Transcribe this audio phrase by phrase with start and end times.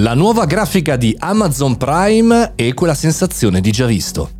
[0.00, 4.30] La nuova grafica di Amazon Prime e quella sensazione di già visto.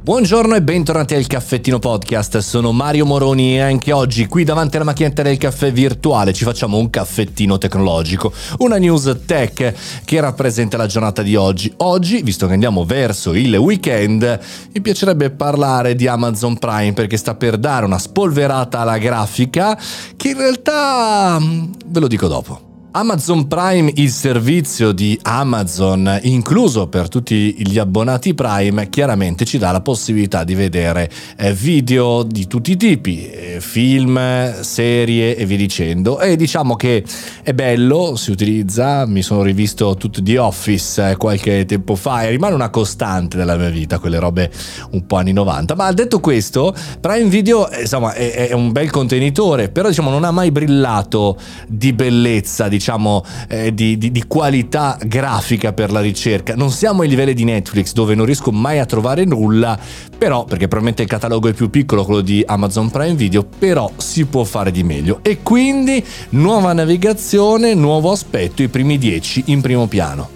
[0.00, 4.86] Buongiorno e bentornati al Caffettino Podcast, sono Mario Moroni e anche oggi qui davanti alla
[4.86, 10.86] macchinetta del caffè virtuale ci facciamo un caffettino tecnologico, una news tech che rappresenta la
[10.86, 11.70] giornata di oggi.
[11.78, 14.40] Oggi, visto che andiamo verso il weekend,
[14.72, 19.78] mi piacerebbe parlare di Amazon Prime perché sta per dare una spolverata alla grafica
[20.16, 22.72] che in realtà ve lo dico dopo.
[22.96, 29.72] Amazon Prime, il servizio di Amazon, incluso per tutti gli abbonati Prime, chiaramente ci dà
[29.72, 35.56] la possibilità di vedere eh, video di tutti i tipi, eh, film, serie e via
[35.56, 36.20] dicendo.
[36.20, 37.04] E diciamo che
[37.42, 42.30] è bello, si utilizza, mi sono rivisto tutto The Office eh, qualche tempo fa e
[42.30, 44.52] rimane una costante nella mia vita, quelle robe
[44.92, 45.74] un po' anni 90.
[45.74, 50.30] Ma detto questo, Prime Video insomma è, è un bel contenitore, però diciamo non ha
[50.30, 56.54] mai brillato di bellezza, diciamo diciamo eh, di, di, di, qualità grafica per la ricerca.
[56.54, 59.78] Non siamo ai livelli di Netflix dove non riesco mai a trovare nulla,
[60.18, 64.26] però perché probabilmente il catalogo è più piccolo quello di Amazon Prime Video, però si
[64.26, 65.20] può fare di meglio.
[65.22, 70.33] E quindi nuova navigazione, nuovo aspetto, i primi 10 in primo piano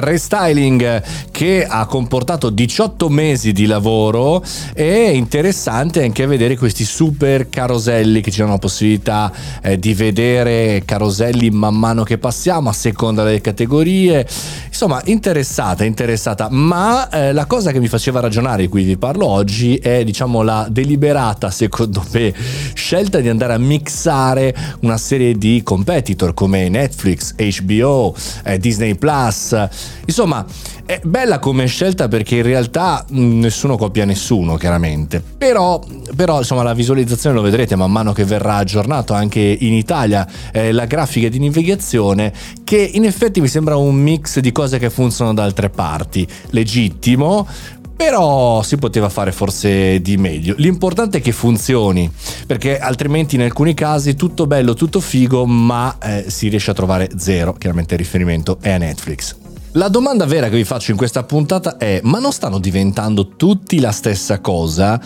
[0.00, 4.42] restyling che ha comportato 18 mesi di lavoro.
[4.72, 9.32] È interessante anche vedere questi super caroselli che ci danno la possibilità
[9.62, 14.26] eh, di vedere caroselli man mano che passiamo a seconda delle categorie
[14.80, 19.26] insomma interessata interessata ma eh, la cosa che mi faceva ragionare di cui vi parlo
[19.26, 22.32] oggi è diciamo la deliberata secondo me
[22.74, 29.56] scelta di andare a mixare una serie di competitor come Netflix, HBO, eh, Disney Plus.
[30.06, 30.46] Insomma,
[30.88, 35.22] è bella come scelta perché in realtà nessuno copia nessuno, chiaramente.
[35.36, 35.84] Però,
[36.16, 40.72] però insomma, la visualizzazione lo vedrete man mano che verrà aggiornato anche in Italia eh,
[40.72, 42.32] la grafica di navigazione,
[42.64, 46.26] che in effetti mi sembra un mix di cose che funzionano da altre parti.
[46.52, 47.46] Legittimo,
[47.94, 50.54] però si poteva fare forse di meglio.
[50.56, 52.10] L'importante è che funzioni,
[52.46, 57.10] perché altrimenti in alcuni casi tutto bello, tutto figo, ma eh, si riesce a trovare
[57.18, 57.52] zero.
[57.52, 59.36] Chiaramente il riferimento è a Netflix.
[59.72, 63.80] La domanda vera che vi faccio in questa puntata è: ma non stanno diventando tutti
[63.80, 64.98] la stessa cosa?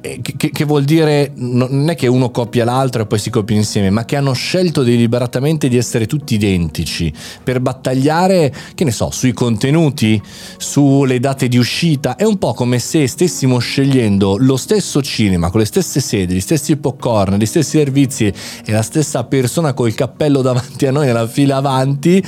[0.00, 3.88] Che, che, vuol dire non è che uno copia l'altro e poi si copia insieme,
[3.88, 7.10] ma che hanno scelto deliberatamente di essere tutti identici
[7.42, 10.20] per battagliare, che ne so, sui contenuti,
[10.58, 12.16] sulle date di uscita.
[12.16, 16.40] È un po' come se stessimo scegliendo lo stesso cinema con le stesse sedi, gli
[16.40, 21.26] stessi popcorn, gli stessi servizi e la stessa persona col cappello davanti a noi nella
[21.26, 22.22] fila avanti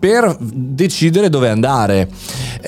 [0.00, 2.08] per decidere dove andare.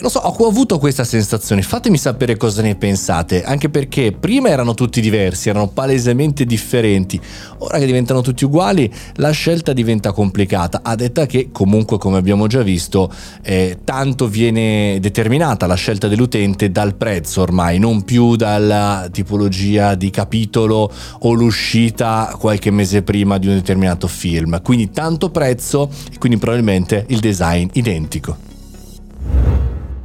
[0.03, 1.63] Non so, ho avuto questa sensazione.
[1.63, 7.21] Fatemi sapere cosa ne pensate, anche perché prima erano tutti diversi, erano palesemente differenti.
[7.59, 10.81] Ora che diventano tutti uguali, la scelta diventa complicata.
[10.83, 16.73] A detta che, comunque, come abbiamo già visto, eh, tanto viene determinata la scelta dell'utente
[16.73, 20.91] dal prezzo ormai, non più dalla tipologia di capitolo
[21.21, 24.61] o l'uscita qualche mese prima di un determinato film.
[24.63, 28.51] Quindi tanto prezzo e quindi probabilmente il design identico.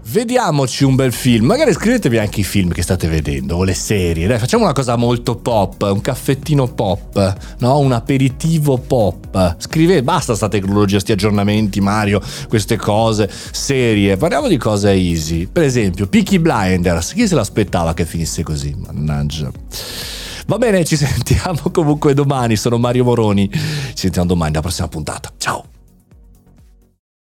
[0.09, 4.25] Vediamoci un bel film, magari scrivetevi anche i film che state vedendo o le serie,
[4.25, 7.79] dai facciamo una cosa molto pop, un caffettino pop, no?
[7.79, 14.55] un aperitivo pop, scrivete, basta sta tecnologia, sti aggiornamenti Mario, queste cose, serie, parliamo di
[14.55, 19.51] cose easy, per esempio Peaky Blinders, chi se l'aspettava che finisse così, mannaggia.
[20.45, 23.59] Va bene, ci sentiamo comunque domani, sono Mario Moroni, ci
[23.93, 25.66] sentiamo domani, alla prossima puntata, ciao!